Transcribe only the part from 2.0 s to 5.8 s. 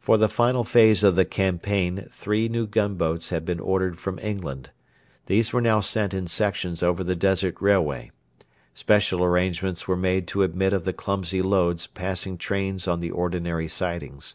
three new gunboats had been ordered from England. These were now